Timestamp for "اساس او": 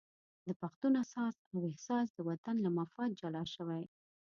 1.03-1.59